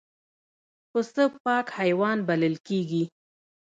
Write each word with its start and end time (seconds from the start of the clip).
پسه 0.89 1.23
پاک 1.43 1.67
حیوان 1.79 2.17
بلل 2.27 2.55
کېږي. 2.67 3.03